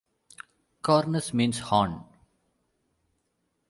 [0.81, 2.03] 'Cornus' means 'horn'.